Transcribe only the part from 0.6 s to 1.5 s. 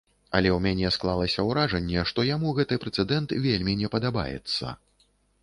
мяне склалася